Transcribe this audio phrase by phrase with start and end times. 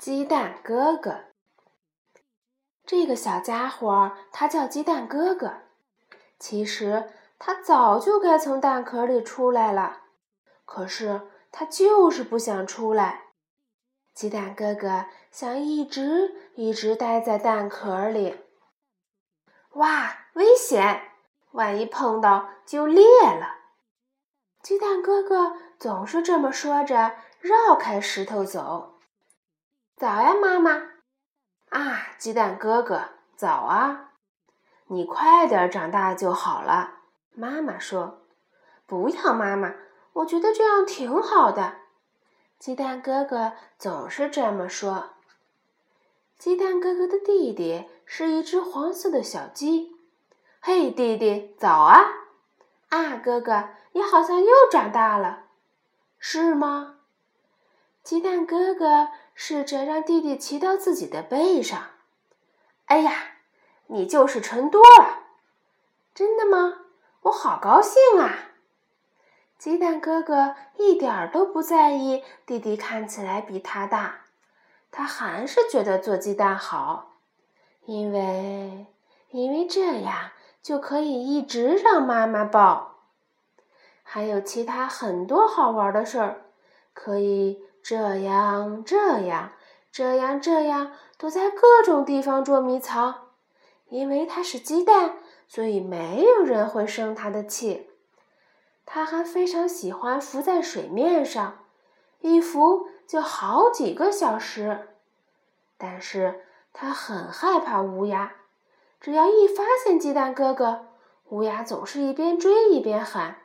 [0.00, 1.24] 鸡蛋哥哥，
[2.86, 5.58] 这个小家伙他叫鸡蛋哥哥。
[6.38, 9.98] 其实他早就该从蛋壳里出来了，
[10.64, 13.24] 可是他就是不想出来。
[14.14, 18.40] 鸡蛋哥哥想一直一直待在蛋壳里。
[19.72, 21.10] 哇，危险！
[21.50, 23.58] 万一碰到就裂了。
[24.62, 28.94] 鸡蛋哥哥总是这么说着，绕开石头走。
[30.00, 30.70] 早呀，妈妈！
[31.68, 34.12] 啊，鸡蛋哥哥，早啊！
[34.86, 37.00] 你快点长大就好了。
[37.34, 38.22] 妈妈说
[38.88, 39.74] ：“不要，妈妈，
[40.14, 41.80] 我觉得这样挺好的。”
[42.58, 45.10] 鸡蛋哥哥总是这么说。
[46.38, 49.94] 鸡蛋哥哥的弟弟是一只黄色的小鸡。
[50.60, 52.00] 嘿，弟弟，早啊！
[52.88, 55.44] 啊，哥哥，你好像又长大了，
[56.18, 56.99] 是吗？
[58.10, 61.80] 鸡蛋哥哥试着让弟弟骑到自己的背上。
[62.86, 63.36] 哎呀，
[63.86, 65.26] 你就是沉多了！
[66.12, 66.78] 真的吗？
[67.22, 68.50] 我好高兴啊！
[69.56, 74.22] 鸡蛋哥哥一点儿都不在意弟弟看起来比他大，
[74.90, 77.12] 他还是觉得做鸡蛋好，
[77.84, 78.86] 因为
[79.28, 82.96] 因为这样就可以一直让妈妈抱。
[84.02, 86.46] 还有其他很多好玩的事儿，
[86.92, 87.69] 可以。
[87.82, 89.52] 这样，这样，
[89.90, 93.28] 这样，这样，躲在各种地方捉迷藏。
[93.88, 95.16] 因为它是鸡蛋，
[95.48, 97.90] 所以没有人会生它的气。
[98.86, 101.64] 它还非常喜欢浮在水面上，
[102.20, 104.88] 一浮就好几个小时。
[105.76, 108.32] 但是它很害怕乌鸦，
[109.00, 110.86] 只要一发现鸡蛋哥哥，
[111.30, 113.38] 乌鸦总是一边追一边喊：“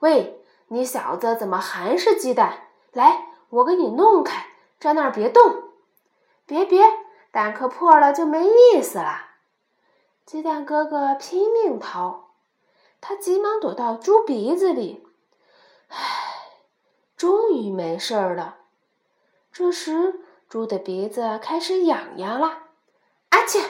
[0.00, 2.68] 喂，你小子怎么还是鸡蛋？
[2.92, 4.46] 来！”我给你弄开，
[4.78, 5.70] 站那儿别动，
[6.46, 6.84] 别别，
[7.30, 9.26] 蛋壳破了就没意思了。
[10.24, 12.30] 鸡蛋哥哥拼命逃，
[13.00, 15.04] 他急忙躲到猪鼻子里，
[15.88, 15.98] 唉，
[17.16, 18.58] 终于没事儿了。
[19.52, 22.62] 这时，猪的鼻子开始痒痒了，
[23.30, 23.60] 阿切！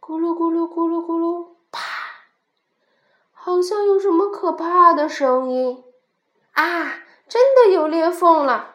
[0.00, 1.80] 咕噜咕噜咕噜咕噜，啪！
[3.32, 5.82] 好像有什么可怕的声音，
[6.52, 7.02] 啊！
[7.28, 8.74] 真的有裂缝了，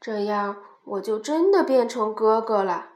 [0.00, 2.88] 这样我就真的变成哥哥了。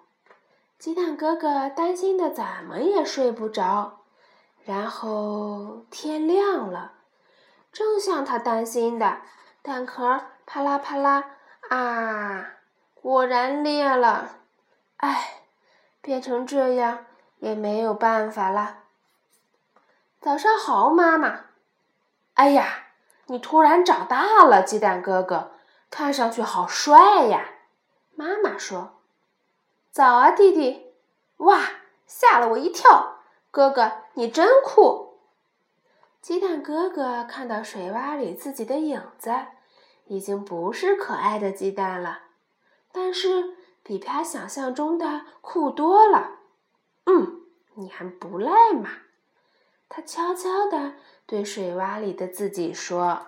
[0.79, 4.01] 鸡蛋哥哥担心的怎么也睡不着。
[4.65, 6.93] 然后天亮了，
[7.73, 9.23] 正像他担心的，
[9.63, 11.25] 蛋壳啪啦啪啦
[11.69, 12.57] 啊，
[12.95, 14.41] 果然裂了。
[14.99, 15.43] 唉，
[16.01, 17.07] 变成这样
[17.39, 18.79] 也没有办法了。
[20.21, 21.45] 早上好，妈妈。
[22.35, 22.88] 哎呀！
[23.31, 25.53] 你突然长大了，鸡蛋哥哥，
[25.91, 27.51] 看上去好帅呀！
[28.15, 29.01] 妈妈说
[29.93, 30.95] ：“早啊，弟弟！”
[31.39, 31.61] 哇，
[32.07, 33.19] 吓了我一跳！
[33.51, 35.19] 哥哥，你真酷！
[36.23, 39.31] 鸡蛋哥哥看到水洼里自己的影子，
[40.07, 42.21] 已经不是可爱的鸡蛋了，
[42.91, 46.39] 但是比他想象中的酷多了。
[47.05, 47.43] 嗯，
[47.75, 48.89] 你还不赖嘛！
[49.89, 50.95] 他悄悄地
[51.27, 53.27] 对水洼里的自己说。